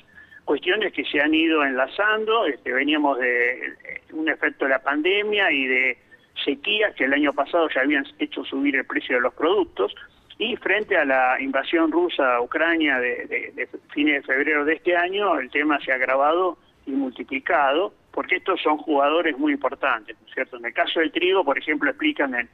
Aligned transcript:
cuestiones 0.44 0.92
que 0.92 1.04
se 1.04 1.20
han 1.20 1.34
ido 1.34 1.64
enlazando. 1.64 2.46
Este, 2.46 2.72
veníamos 2.72 3.18
de 3.18 3.50
eh, 3.66 3.74
un 4.12 4.28
efecto 4.28 4.64
de 4.66 4.70
la 4.72 4.80
pandemia 4.82 5.50
y 5.52 5.66
de 5.66 5.98
sequías 6.44 6.94
que 6.94 7.04
el 7.04 7.12
año 7.14 7.32
pasado 7.32 7.68
ya 7.74 7.82
habían 7.82 8.04
hecho 8.18 8.44
subir 8.44 8.76
el 8.76 8.84
precio 8.84 9.16
de 9.16 9.22
los 9.22 9.34
productos. 9.34 9.94
Y 10.38 10.56
frente 10.56 10.96
a 10.96 11.04
la 11.04 11.40
invasión 11.40 11.92
rusa 11.92 12.36
a 12.36 12.40
Ucrania 12.42 12.98
de, 12.98 13.26
de- 13.26 13.52
de 13.54 13.68
fines 13.92 14.22
de 14.22 14.22
febrero 14.34 14.64
de 14.64 14.74
este 14.74 14.96
año, 14.96 15.38
el 15.38 15.50
tema 15.50 15.78
se 15.80 15.92
ha 15.92 15.94
agravado 15.94 16.58
y 16.86 16.92
multiplicado, 16.92 17.92
porque 18.12 18.36
estos 18.36 18.60
son 18.60 18.78
jugadores 18.78 19.36
muy 19.38 19.52
importantes, 19.52 20.16
¿no 20.20 20.26
es 20.26 20.34
cierto? 20.34 20.56
En 20.56 20.64
el 20.64 20.74
caso 20.74 21.00
del 21.00 21.12
trigo, 21.12 21.44
por 21.44 21.58
ejemplo, 21.58 21.90
explican 21.90 22.34
el, 22.34 22.48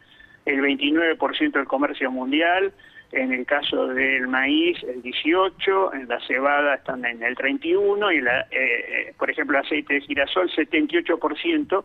el 0.44 0.60
29% 0.60 1.52
del 1.52 1.66
comercio 1.66 2.10
mundial, 2.10 2.72
en 3.12 3.32
el 3.32 3.46
caso 3.46 3.88
del 3.88 4.28
maíz 4.28 4.82
el 4.82 5.00
18, 5.02 5.94
en 5.94 6.08
la 6.08 6.20
cebada 6.26 6.74
están 6.74 7.04
en 7.06 7.22
el 7.22 7.34
31 7.36 8.12
y 8.12 8.20
la, 8.20 8.40
eh, 8.42 8.46
eh, 8.50 9.14
por 9.18 9.30
ejemplo 9.30 9.58
el 9.58 9.64
aceite 9.64 9.94
de 9.94 10.00
girasol 10.02 10.50
78%, 10.50 11.84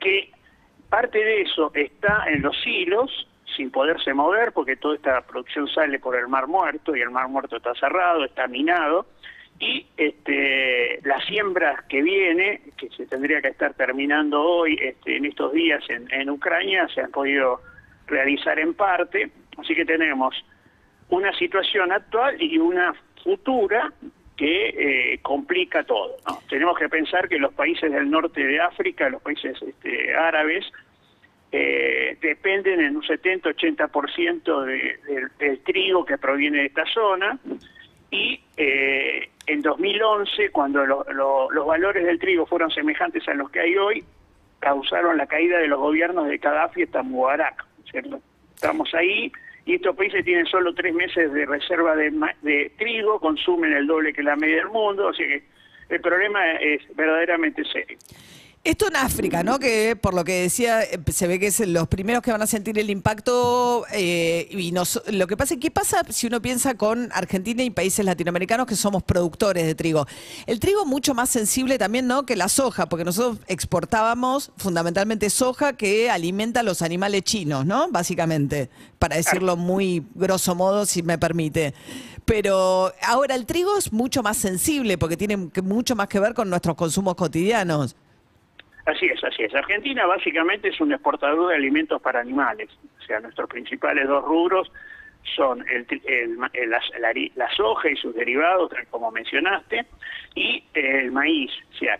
que 0.00 0.30
parte 0.88 1.18
de 1.18 1.42
eso 1.42 1.70
está 1.74 2.24
en 2.28 2.42
los 2.42 2.56
hilos 2.66 3.28
sin 3.56 3.70
poderse 3.70 4.12
mover 4.12 4.52
porque 4.52 4.76
toda 4.76 4.96
esta 4.96 5.20
producción 5.22 5.68
sale 5.68 6.00
por 6.00 6.16
el 6.16 6.26
Mar 6.26 6.48
Muerto 6.48 6.96
y 6.96 7.00
el 7.00 7.10
Mar 7.10 7.28
Muerto 7.28 7.56
está 7.56 7.72
cerrado, 7.74 8.24
está 8.24 8.48
minado 8.48 9.06
y 9.58 9.86
este, 9.96 11.00
la 11.04 11.18
siembra 11.26 11.84
que 11.88 12.02
viene, 12.02 12.60
que 12.76 12.88
se 12.90 13.06
tendría 13.06 13.40
que 13.40 13.48
estar 13.48 13.72
terminando 13.74 14.42
hoy, 14.42 14.78
este, 14.80 15.16
en 15.16 15.24
estos 15.24 15.52
días 15.52 15.82
en, 15.88 16.28
Ucrania, 16.30 16.86
se 16.94 17.00
han 17.00 17.10
podido 17.10 17.60
realizar 18.06 18.58
en 18.58 18.74
parte, 18.74 19.30
así 19.58 19.74
que 19.74 19.84
tenemos 19.84 20.34
una 21.08 21.32
situación 21.38 21.90
actual 21.92 22.40
y 22.42 22.58
una 22.58 22.94
futura 23.24 23.92
que 24.36 25.14
eh, 25.14 25.18
complica 25.22 25.82
todo. 25.84 26.16
Tenemos 26.50 26.78
que 26.78 26.88
pensar 26.90 27.26
que 27.28 27.38
los 27.38 27.54
países 27.54 27.90
del 27.90 28.10
norte 28.10 28.44
de 28.44 28.60
África, 28.60 29.08
los 29.08 29.22
países 29.22 29.56
este, 29.62 30.14
árabes, 30.14 30.66
eh, 31.52 32.18
dependen 32.20 32.80
en 32.80 32.96
un 32.96 33.02
70-80% 33.02 34.64
de, 34.64 34.98
del- 35.06 35.28
del 35.38 35.58
trigo 35.60 36.04
que 36.04 36.18
proviene 36.18 36.58
de 36.58 36.66
esta 36.66 36.84
zona 36.86 37.38
y 38.10 38.40
eh, 38.58 39.30
en 39.46 39.62
2011, 39.62 40.50
cuando 40.50 40.84
lo- 40.84 41.04
lo- 41.12 41.50
los 41.50 41.66
valores 41.66 42.04
del 42.04 42.18
trigo 42.18 42.46
fueron 42.46 42.70
semejantes 42.70 43.26
a 43.28 43.34
los 43.34 43.50
que 43.50 43.60
hay 43.60 43.76
hoy, 43.76 44.04
causaron 44.60 45.16
la 45.16 45.26
caída 45.26 45.58
de 45.58 45.68
los 45.68 45.78
gobiernos 45.78 46.26
de 46.28 46.38
Gaddafi 46.38 46.82
hasta 46.82 47.02
Mubarak, 47.02 47.64
¿cierto? 47.90 48.20
Estamos 48.54 48.92
ahí 48.94 49.30
y 49.64 49.74
estos 49.74 49.94
países 49.96 50.24
tienen 50.24 50.46
solo 50.46 50.74
tres 50.74 50.94
meses 50.94 51.32
de 51.32 51.44
reserva 51.46 51.94
de, 51.94 52.10
de 52.42 52.72
trigo, 52.78 53.20
consumen 53.20 53.72
el 53.72 53.86
doble 53.86 54.12
que 54.12 54.22
la 54.22 54.36
media 54.36 54.56
del 54.56 54.68
mundo, 54.68 55.08
así 55.10 55.22
que 55.24 55.42
el 55.88 56.00
problema 56.00 56.52
es 56.54 56.82
verdaderamente 56.96 57.62
serio. 57.64 57.98
Esto 58.66 58.88
en 58.88 58.96
África, 58.96 59.44
¿no? 59.44 59.60
Que 59.60 59.94
por 59.94 60.12
lo 60.12 60.24
que 60.24 60.42
decía, 60.42 60.82
eh, 60.82 60.98
se 61.12 61.28
ve 61.28 61.38
que 61.38 61.46
es 61.46 61.60
los 61.60 61.86
primeros 61.86 62.20
que 62.20 62.32
van 62.32 62.42
a 62.42 62.48
sentir 62.48 62.76
el 62.80 62.90
impacto. 62.90 63.84
eh, 63.92 64.48
y 64.50 64.72
nos- 64.72 65.00
lo 65.06 65.28
que 65.28 65.36
pasa 65.36 65.54
es, 65.54 65.60
¿qué 65.60 65.70
pasa 65.70 66.02
si 66.08 66.26
uno 66.26 66.42
piensa 66.42 66.74
con 66.74 67.08
Argentina 67.12 67.62
y 67.62 67.70
países 67.70 68.04
latinoamericanos 68.04 68.66
que 68.66 68.74
somos 68.74 69.04
productores 69.04 69.64
de 69.66 69.76
trigo? 69.76 70.04
El 70.46 70.58
trigo 70.58 70.84
mucho 70.84 71.14
más 71.14 71.30
sensible 71.30 71.78
también, 71.78 72.08
¿no? 72.08 72.26
Que 72.26 72.34
la 72.34 72.48
soja, 72.48 72.88
porque 72.88 73.04
nosotros 73.04 73.38
exportábamos 73.46 74.50
fundamentalmente 74.56 75.30
soja 75.30 75.74
que 75.74 76.10
alimenta 76.10 76.60
a 76.60 76.62
los 76.64 76.82
animales 76.82 77.22
chinos, 77.22 77.64
¿no? 77.64 77.88
Básicamente, 77.90 78.68
para 78.98 79.14
decirlo 79.14 79.56
muy 79.56 80.04
grosso 80.16 80.56
modo, 80.56 80.86
si 80.86 81.04
me 81.04 81.18
permite. 81.18 81.72
Pero 82.24 82.92
ahora 83.02 83.36
el 83.36 83.46
trigo 83.46 83.78
es 83.78 83.92
mucho 83.92 84.24
más 84.24 84.36
sensible 84.38 84.98
porque 84.98 85.16
tiene 85.16 85.36
mucho 85.62 85.94
más 85.94 86.08
que 86.08 86.18
ver 86.18 86.34
con 86.34 86.50
nuestros 86.50 86.74
consumos 86.74 87.14
cotidianos. 87.14 87.94
Así 88.86 89.06
es, 89.06 89.22
así 89.24 89.42
es. 89.42 89.54
Argentina 89.54 90.06
básicamente 90.06 90.68
es 90.68 90.80
un 90.80 90.92
exportador 90.92 91.48
de 91.50 91.56
alimentos 91.56 92.00
para 92.00 92.20
animales. 92.20 92.68
O 92.98 93.02
sea, 93.02 93.20
nuestros 93.20 93.48
principales 93.48 94.06
dos 94.06 94.24
rubros 94.24 94.70
son 95.34 95.64
el, 95.68 95.84
el 96.04 96.38
el- 96.52 96.70
la, 96.70 96.80
la 97.00 97.12
la 97.34 97.50
soja 97.56 97.90
y 97.90 97.96
sus 97.96 98.14
derivados, 98.14 98.70
como 98.90 99.10
mencionaste, 99.10 99.86
y 100.36 100.62
el 100.74 101.10
maíz. 101.10 101.50
O 101.74 101.76
sea, 101.78 101.98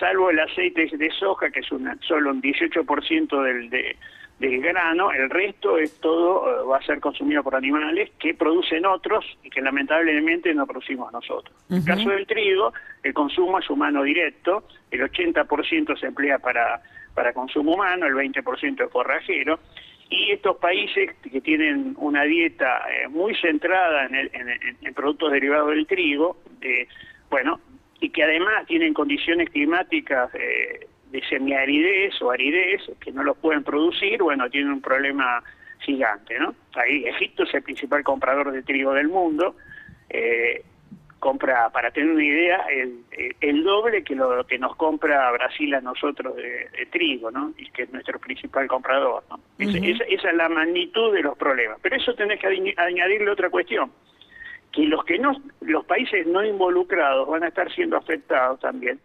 salvo 0.00 0.30
el 0.30 0.40
aceite 0.40 0.88
de 0.92 1.10
soja, 1.12 1.48
que 1.50 1.60
es 1.60 1.70
una, 1.70 1.96
solo 2.00 2.30
un 2.32 2.42
18% 2.42 3.42
del, 3.42 3.70
de- 3.70 3.96
del 4.38 4.60
grano, 4.60 5.10
el 5.12 5.30
resto 5.30 5.78
es 5.78 5.98
todo 6.00 6.62
eh, 6.62 6.66
va 6.66 6.76
a 6.76 6.82
ser 6.82 7.00
consumido 7.00 7.42
por 7.42 7.54
animales 7.56 8.10
que 8.18 8.34
producen 8.34 8.84
otros 8.84 9.24
y 9.42 9.48
que 9.50 9.62
lamentablemente 9.62 10.52
no 10.52 10.66
producimos 10.66 11.10
nosotros. 11.12 11.56
En 11.70 11.76
el 11.78 11.84
caso 11.84 12.10
del 12.10 12.26
trigo, 12.26 12.72
el 13.02 13.14
consumo 13.14 13.58
es 13.58 13.70
humano 13.70 14.02
directo, 14.02 14.64
el 14.90 15.00
80% 15.10 15.98
se 15.98 16.06
emplea 16.06 16.38
para, 16.38 16.82
para 17.14 17.32
consumo 17.32 17.74
humano, 17.74 18.06
el 18.06 18.14
20% 18.14 18.84
es 18.84 18.92
forrajero, 18.92 19.58
y 20.10 20.30
estos 20.32 20.56
países 20.58 21.14
que 21.22 21.40
tienen 21.40 21.94
una 21.98 22.22
dieta 22.24 22.82
eh, 22.90 23.08
muy 23.08 23.34
centrada 23.36 24.04
en, 24.06 24.14
el- 24.16 24.30
en- 24.82 24.94
productos 24.94 25.32
derivados 25.32 25.70
del 25.70 25.86
trigo, 25.86 26.36
eh, 26.60 26.86
bueno, 27.30 27.58
y 28.00 28.10
que 28.10 28.22
además 28.22 28.66
tienen 28.66 28.92
condiciones 28.92 29.48
climáticas 29.50 30.30
eh, 30.34 30.86
de 31.10 31.22
semiaridez 31.28 32.20
o 32.22 32.30
aridez 32.30 32.82
que 33.00 33.12
no 33.12 33.22
los 33.22 33.36
pueden 33.38 33.62
producir, 33.64 34.22
bueno, 34.22 34.48
tienen 34.50 34.72
un 34.72 34.80
problema 34.82 35.42
gigante, 35.80 36.38
¿no? 36.38 36.54
Ahí 36.74 37.04
Egipto 37.06 37.44
es 37.44 37.54
el 37.54 37.62
principal 37.62 38.02
comprador 38.02 38.50
de 38.52 38.62
trigo 38.62 38.92
del 38.92 39.08
mundo, 39.08 39.56
eh, 40.10 40.62
compra, 41.18 41.70
para 41.70 41.90
tener 41.90 42.10
una 42.10 42.24
idea, 42.24 42.58
el, 42.70 43.00
el- 43.12 43.36
el 43.40 43.64
doble 43.64 44.04
que 44.04 44.14
lo 44.14 44.46
que 44.46 44.58
nos 44.58 44.76
compra 44.76 45.30
Brasil 45.32 45.74
a 45.74 45.80
nosotros 45.80 46.36
de, 46.36 46.68
de 46.76 46.86
trigo, 46.90 47.30
¿no? 47.30 47.52
Y 47.56 47.70
que 47.70 47.82
es 47.84 47.92
nuestro 47.92 48.18
principal 48.18 48.66
comprador, 48.68 49.24
¿no? 49.30 49.40
Esa- 49.58 49.78
esa, 49.78 50.04
esa 50.04 50.30
es 50.30 50.36
la 50.36 50.48
magnitud 50.48 51.12
de 51.14 51.22
los 51.22 51.36
problemas. 51.36 51.78
Pero 51.82 51.96
eso 51.96 52.14
tenés 52.14 52.38
que 52.40 52.74
añadirle 52.76 53.30
otra 53.30 53.48
cuestión, 53.50 53.90
que 54.72 54.82
los 54.84 55.04
que 55.04 55.18
no, 55.18 55.40
los 55.62 55.84
países 55.86 56.26
no 56.26 56.44
involucrados 56.44 57.26
van 57.28 57.44
a 57.44 57.48
estar 57.48 57.72
siendo 57.72 57.96
afectados 57.96 58.60
también, 58.60 59.00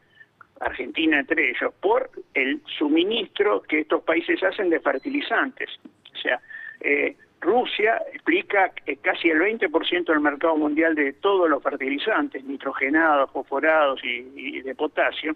Argentina 0.61 1.19
entre 1.19 1.49
ellos, 1.49 1.73
por 1.81 2.09
el 2.33 2.61
suministro 2.77 3.61
que 3.63 3.81
estos 3.81 4.03
países 4.03 4.41
hacen 4.43 4.69
de 4.69 4.79
fertilizantes. 4.79 5.69
O 6.13 6.17
sea, 6.17 6.39
eh, 6.79 7.15
Rusia 7.41 8.01
explica 8.13 8.71
casi 9.01 9.29
el 9.29 9.39
20% 9.39 10.05
del 10.05 10.19
mercado 10.19 10.55
mundial 10.55 10.93
de 10.93 11.13
todos 11.13 11.49
los 11.49 11.63
fertilizantes, 11.63 12.43
nitrogenados, 12.43 13.31
fosforados 13.31 13.99
y, 14.03 14.31
y 14.35 14.61
de 14.61 14.75
potasio, 14.75 15.35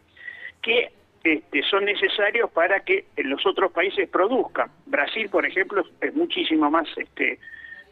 que 0.61 0.91
este, 1.25 1.63
son 1.63 1.85
necesarios 1.85 2.51
para 2.51 2.81
que 2.81 3.05
los 3.17 3.43
otros 3.47 3.71
países 3.71 4.07
produzcan. 4.07 4.69
Brasil, 4.85 5.27
por 5.29 5.43
ejemplo, 5.43 5.83
es 5.99 6.13
muchísimo 6.13 6.69
más 6.69 6.87
este, 6.95 7.39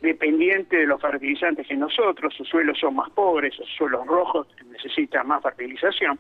dependiente 0.02 0.78
de 0.78 0.86
los 0.86 1.02
fertilizantes 1.02 1.66
que 1.66 1.76
nosotros, 1.76 2.32
sus 2.36 2.48
suelos 2.48 2.78
son 2.80 2.96
más 2.96 3.10
pobres, 3.10 3.56
sus 3.56 3.68
suelos 3.76 4.06
rojos 4.06 4.48
necesitan 4.70 5.28
más 5.28 5.42
fertilización. 5.42 6.20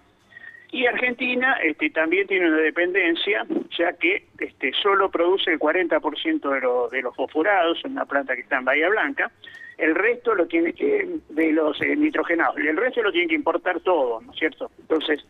Y 0.73 0.87
Argentina 0.87 1.57
este, 1.63 1.91
también 1.91 2.25
tiene 2.25 2.47
una 2.47 2.57
dependencia, 2.57 3.45
ya 3.77 3.93
que 3.93 4.25
este, 4.39 4.73
solo 4.81 5.07
produce 5.11 5.51
el 5.51 5.59
40% 5.59 6.49
de, 6.49 6.61
lo- 6.61 6.89
de 6.89 7.03
los 7.03 7.15
fosforados, 7.15 7.85
una 7.85 8.05
planta 8.05 8.33
que 8.33 8.41
está 8.41 8.57
en 8.57 8.65
Bahía 8.65 8.89
Blanca, 8.89 9.31
el 9.77 9.93
resto 9.93 10.33
lo 10.33 10.47
tiene 10.47 10.73
que, 10.73 11.07
de 11.29 11.51
los 11.51 11.79
eh, 11.79 11.95
nitrogenados, 11.95 12.57
y 12.59 12.67
el 12.67 12.75
resto 12.77 13.03
lo 13.03 13.11
tiene 13.11 13.27
que 13.27 13.35
importar 13.35 13.81
todo, 13.81 14.19
¿no 14.21 14.31
es 14.33 14.39
cierto? 14.39 14.71
Entonces, 14.79 15.23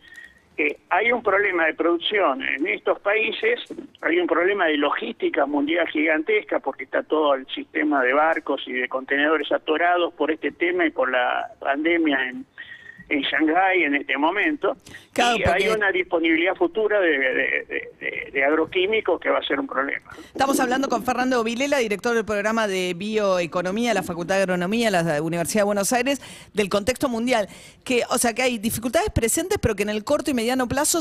eh, 0.56 0.78
hay 0.88 1.12
un 1.12 1.22
problema 1.22 1.66
de 1.66 1.74
producción 1.74 2.42
en 2.42 2.66
estos 2.66 2.98
países, 3.00 3.60
hay 4.00 4.18
un 4.20 4.26
problema 4.26 4.64
de 4.66 4.78
logística 4.78 5.44
mundial 5.44 5.86
gigantesca 5.88 6.60
porque 6.60 6.84
está 6.84 7.02
todo 7.02 7.34
el 7.34 7.46
sistema 7.48 8.02
de 8.02 8.14
barcos 8.14 8.62
y 8.66 8.72
de 8.72 8.88
contenedores 8.88 9.52
atorados 9.52 10.14
por 10.14 10.30
este 10.30 10.52
tema 10.52 10.86
y 10.86 10.90
por 10.90 11.10
la 11.10 11.48
pandemia 11.60 12.28
en, 12.30 12.46
en 13.08 13.20
Shanghái 13.22 13.82
en 13.84 13.94
este 13.96 14.16
momento 14.16 14.76
Claro, 15.12 15.36
y 15.36 15.42
porque- 15.42 15.64
hay 15.64 15.68
una 15.70 15.92
disponibilidad 15.92 16.54
futura 16.54 17.00
de, 17.00 17.08
de- 17.08 17.34
de- 17.34 17.90
de- 18.00 18.30
de 18.32 18.44
agroquímicos 18.44 19.20
que 19.20 19.30
va 19.30 19.38
a 19.38 19.42
ser 19.42 19.60
un 19.60 19.66
problema. 19.66 20.10
Estamos 20.26 20.58
hablando 20.58 20.88
con 20.88 21.04
Fernando 21.04 21.44
Vilela, 21.44 21.78
director 21.78 22.14
del 22.14 22.24
programa 22.24 22.66
de 22.66 22.94
bioeconomía 22.94 23.90
de 23.90 23.94
la 23.94 24.02
Facultad 24.02 24.36
de 24.36 24.42
Agronomía 24.42 24.90
de 24.90 25.02
la 25.14 25.22
Universidad 25.22 25.60
de 25.60 25.66
Buenos 25.66 25.92
Aires, 25.92 26.20
del 26.52 26.68
contexto 26.68 27.08
mundial. 27.08 27.48
Que, 27.84 28.02
o 28.10 28.18
sea, 28.18 28.32
que 28.34 28.42
hay 28.42 28.58
dificultades 28.58 29.10
presentes, 29.10 29.58
pero 29.60 29.76
que 29.76 29.82
en 29.84 29.90
el 29.90 30.02
corto 30.04 30.30
y 30.30 30.34
mediano 30.34 30.66
plazo 30.66 30.98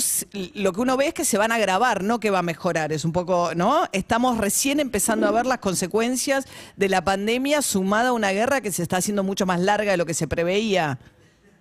lo 0.56 0.74
que 0.74 0.82
uno 0.82 0.98
ve 0.98 1.08
es 1.08 1.14
que 1.14 1.26
se 1.26 1.38
van 1.38 1.52
a 1.52 1.56
agravar, 1.56 2.04
no 2.04 2.20
que 2.20 2.30
va 2.30 2.40
a 2.40 2.44
mejorar. 2.44 2.92
Es 2.92 3.06
un 3.06 3.14
poco, 3.14 3.52
¿no? 3.56 3.86
Estamos 3.94 4.38
recién 4.38 4.80
empezando 4.80 5.28
a 5.28 5.32
ver 5.32 5.46
las 5.46 5.58
consecuencias 5.60 6.46
de 6.76 6.90
la 6.90 7.04
pandemia 7.04 7.62
sumada 7.62 8.10
a 8.10 8.14
una 8.14 8.32
guerra 8.32 8.62
que 8.62 8.72
se 8.72 8.84
está 8.84 8.98
haciendo 8.98 9.24
mucho 9.24 9.46
más 9.46 9.60
larga 9.60 9.92
de 9.92 9.98
lo 9.98 10.06
que 10.06 10.14
se 10.14 10.28
preveía. 10.28 11.00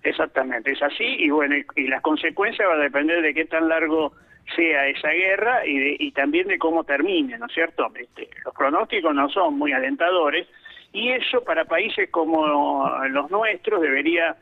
Exactamente, 0.05 0.73
es 0.73 0.83
así 0.83 1.05
y 1.05 1.31
bueno, 1.31 1.57
y, 1.57 1.65
y 1.77 1.87
las 1.87 2.03
consecuencias 2.03 2.69
van 2.69 2.81
a 2.81 2.83
depender 2.83 3.23
de 3.23 3.33
qué 3.35 3.45
tan 3.45 3.69
largo 3.69 4.13
sea 4.57 4.89
esa 4.89 5.11
guerra 5.11 5.65
y, 5.65 5.79
de- 5.79 5.97
y 6.01 6.11
también 6.13 6.49
de 6.49 6.59
cómo 6.59 6.83
termine, 6.85 7.39
¿no 7.39 7.47
es 7.47 7.53
cierto? 7.53 7.89
Este, 7.95 8.29
los 8.45 8.53
pronósticos 8.55 9.15
no 9.15 9.29
son 9.29 9.57
muy 9.57 9.73
alentadores 9.73 10.49
y 10.93 11.11
eso 11.11 11.45
para 11.45 11.65
países 11.67 12.11
como 12.11 12.89
los 13.11 13.31
nuestros 13.31 13.81
debería 13.81 14.37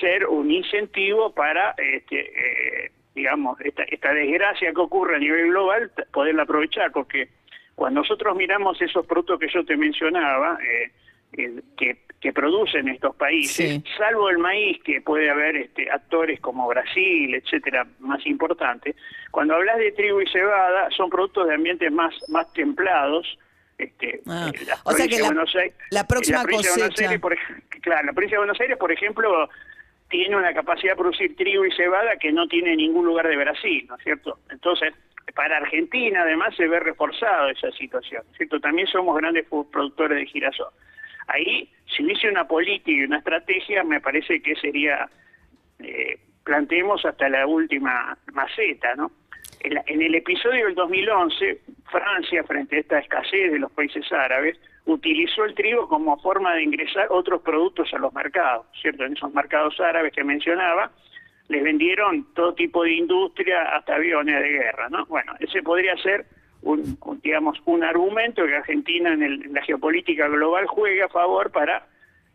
ser 0.00 0.26
un 0.26 0.50
incentivo 0.50 1.34
para, 1.34 1.74
este, 1.78 2.20
eh, 2.84 2.92
digamos, 3.14 3.58
esta, 3.62 3.82
esta 3.84 4.12
desgracia 4.12 4.72
que 4.72 4.80
ocurre 4.80 5.16
a 5.16 5.18
nivel 5.18 5.48
global, 5.48 5.90
poderla 6.12 6.42
aprovechar, 6.42 6.92
porque 6.92 7.28
cuando 7.74 8.00
nosotros 8.02 8.36
miramos 8.36 8.80
esos 8.82 9.06
productos 9.06 9.40
que 9.40 9.48
yo 9.48 9.64
te 9.64 9.76
mencionaba, 9.76 10.58
eh, 10.62 10.90
eh, 11.38 11.60
que, 11.78 11.96
que 12.20 12.32
producen 12.34 12.86
estos 12.88 13.16
países, 13.16 13.70
Sí. 13.76 13.84
salvo 13.96 14.28
el 14.28 14.36
maíz, 14.38 14.82
que 14.82 15.00
puede 15.00 15.30
haber 15.30 15.56
este, 15.56 15.90
actores 15.90 16.38
como 16.40 16.68
Brasil, 16.68 17.34
etcétera, 17.34 17.86
más 17.98 18.24
importantes, 18.26 18.94
cuando 19.30 19.54
hablas 19.54 19.78
de 19.78 19.92
trigo 19.92 20.20
y 20.20 20.26
cebada, 20.26 20.90
son 20.90 21.08
productos 21.08 21.48
de 21.48 21.54
ambientes 21.54 21.90
más, 21.90 22.14
más 22.28 22.52
templados. 22.52 23.26
Este, 23.78 24.20
Ah, 24.26 24.50
eh, 24.54 24.58
la 24.66 24.76
o 24.84 24.92
sea 24.92 25.08
que 25.08 25.18
la- 25.18 25.26
Buenos 25.28 25.56
Aires- 25.56 25.74
la 25.90 26.06
próxima 26.06 26.42
provincia 26.42 26.70
de 26.72 26.76
Buenos 26.76 26.90
cosecha. 26.90 27.08
Aires, 27.08 27.20
por 27.22 27.32
ej- 27.32 27.80
claro, 27.80 28.04
la 28.06 28.12
provincia 28.12 28.36
de 28.36 28.40
Buenos 28.40 28.60
Aires, 28.60 28.76
por 28.76 28.92
ejemplo, 28.92 29.48
tiene 30.10 30.36
una 30.36 30.52
capacidad 30.52 30.92
de 30.92 30.96
producir 30.98 31.34
trigo 31.36 31.64
y 31.64 31.72
cebada 31.72 32.16
que 32.16 32.32
no 32.32 32.46
tiene 32.48 32.76
ningún 32.76 33.06
lugar 33.06 33.26
de 33.28 33.36
Brasil, 33.38 33.86
¿no 33.88 33.96
es 33.96 34.02
cierto? 34.02 34.38
Entonces, 34.50 34.92
para 35.34 35.56
Argentina 35.56 36.20
además 36.22 36.54
se 36.56 36.66
ve 36.68 36.80
reforzado 36.80 37.48
esa 37.48 37.70
situación, 37.72 38.22
¿no 38.26 38.32
es 38.32 38.36
¿cierto? 38.36 38.60
También 38.60 38.86
somos 38.88 39.16
grandes 39.16 39.46
productores 39.48 40.18
de 40.18 40.26
girasol. 40.26 40.68
Ahí, 41.32 41.70
si 41.86 42.04
hubiese 42.04 42.28
una 42.28 42.46
política 42.46 42.90
y 42.90 43.04
una 43.04 43.18
estrategia, 43.18 43.82
me 43.84 44.00
parece 44.00 44.40
que 44.42 44.54
sería, 44.56 45.08
eh, 45.78 46.18
planteemos 46.44 47.04
hasta 47.04 47.28
la 47.28 47.46
última 47.46 48.16
maceta, 48.32 48.94
¿no? 48.96 49.10
En, 49.60 49.74
la- 49.74 49.84
en 49.86 50.02
el 50.02 50.14
episodio 50.14 50.66
del 50.66 50.74
2011, 50.74 51.60
Francia, 51.90 52.42
frente 52.44 52.76
a 52.76 52.80
esta 52.80 52.98
escasez 52.98 53.52
de 53.52 53.58
los 53.58 53.70
países 53.72 54.10
árabes, 54.12 54.58
utilizó 54.86 55.44
el 55.44 55.54
trigo 55.54 55.86
como 55.88 56.16
forma 56.20 56.54
de 56.54 56.62
ingresar 56.62 57.06
otros 57.10 57.42
productos 57.42 57.92
a 57.92 57.98
los 57.98 58.12
mercados, 58.14 58.66
¿cierto? 58.80 59.04
En 59.04 59.12
esos 59.12 59.32
mercados 59.34 59.78
árabes 59.80 60.12
que 60.12 60.24
mencionaba, 60.24 60.90
les 61.48 61.62
vendieron 61.62 62.32
todo 62.34 62.54
tipo 62.54 62.84
de 62.84 62.92
industria, 62.92 63.62
hasta 63.76 63.96
aviones 63.96 64.40
de 64.40 64.48
guerra, 64.48 64.88
¿no? 64.88 65.04
Bueno, 65.06 65.34
ese 65.40 65.62
podría 65.62 65.96
ser 65.98 66.24
un, 66.62 66.98
un, 67.04 67.20
digamos, 67.22 67.58
un 67.64 67.82
argumento 67.84 68.44
que 68.46 68.54
Argentina 68.56 69.12
en, 69.12 69.22
el- 69.22 69.44
en 69.46 69.54
la 69.54 69.62
geopolítica 69.62 70.28
global 70.28 70.66
juegue 70.66 71.02
a 71.02 71.08
favor 71.08 71.50
para, 71.50 71.86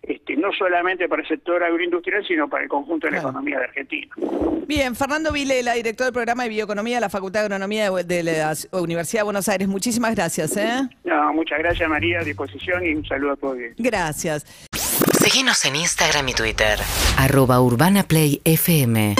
este, 0.02 0.36
no 0.36 0.52
solamente 0.54 1.08
para 1.08 1.22
el 1.22 1.28
sector 1.28 1.64
agroindustrial, 1.64 2.26
sino 2.28 2.48
para 2.50 2.64
el 2.64 2.70
conjunto 2.70 3.08
de 3.08 3.12
la 3.12 3.18
Claro. 3.20 3.30
economía 3.30 3.60
de 3.60 3.66
Argentina. 3.66 4.16
Bien, 4.68 4.96
Fernando 4.96 5.32
Vilela, 5.32 5.74
director 5.74 6.06
del 6.06 6.14
programa 6.14 6.44
de 6.44 6.50
bioeconomía 6.50 6.96
de 6.96 7.02
la 7.02 7.10
Facultad 7.10 7.42
de 7.42 7.46
Agronomía 7.46 7.92
de, 7.92 8.04
de 8.04 8.24
la 8.24 8.54
Universidad 8.72 9.22
de 9.22 9.26
Buenos 9.26 9.48
Aires. 9.48 9.68
Muchísimas 9.68 10.16
gracias. 10.16 10.58
¿eh? 10.58 10.82
No, 11.04 11.34
muchas 11.34 11.60
gracias 11.60 11.88
María, 11.88 12.22
a 12.22 12.24
disposición 12.24 12.84
y 12.84 12.96
un 12.96 13.06
saludo 13.06 13.34
a 13.34 13.36
todos. 13.36 13.58
Gracias. 13.78 14.44
Síguenos 15.24 15.64
en 15.66 15.76
Instagram 15.76 16.28
y 16.30 16.34
Twitter. 16.34 16.80
Arroba 17.20 17.62
Urbana 17.62 18.04
Play 18.04 18.42
FM. 18.44 19.16